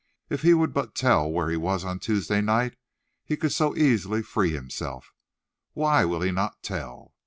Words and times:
If 0.31 0.41
he 0.41 0.55
would 0.55 0.73
but 0.73 0.95
tell 0.95 1.31
where 1.31 1.51
he 1.51 1.57
was 1.57 1.85
on 1.85 1.99
Tuesday 1.99 2.41
night, 2.41 2.75
he 3.23 3.37
could 3.37 3.51
so 3.51 3.77
easily 3.77 4.23
free 4.23 4.49
himself. 4.51 5.13
Why 5.73 6.05
will 6.05 6.21
he 6.21 6.31
not 6.31 6.63
tell?" 6.63 7.13